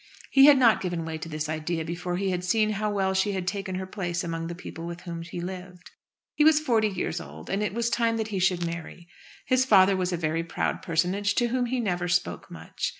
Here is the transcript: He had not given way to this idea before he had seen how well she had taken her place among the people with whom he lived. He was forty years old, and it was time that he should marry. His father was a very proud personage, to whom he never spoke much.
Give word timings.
He 0.31 0.45
had 0.47 0.57
not 0.57 0.81
given 0.81 1.05
way 1.05 1.19
to 1.19 1.29
this 1.29 1.47
idea 1.47 1.85
before 1.85 2.17
he 2.17 2.31
had 2.31 2.43
seen 2.43 2.71
how 2.71 2.89
well 2.91 3.13
she 3.13 3.33
had 3.33 3.45
taken 3.47 3.75
her 3.75 3.85
place 3.85 4.23
among 4.23 4.47
the 4.47 4.55
people 4.55 4.87
with 4.87 5.01
whom 5.01 5.21
he 5.21 5.39
lived. 5.39 5.91
He 6.33 6.43
was 6.43 6.59
forty 6.59 6.87
years 6.87 7.21
old, 7.21 7.51
and 7.51 7.61
it 7.61 7.75
was 7.75 7.91
time 7.91 8.17
that 8.17 8.29
he 8.29 8.39
should 8.39 8.65
marry. 8.65 9.07
His 9.45 9.63
father 9.63 9.95
was 9.95 10.11
a 10.11 10.17
very 10.17 10.43
proud 10.43 10.81
personage, 10.81 11.35
to 11.35 11.49
whom 11.49 11.67
he 11.67 11.79
never 11.79 12.07
spoke 12.07 12.49
much. 12.49 12.89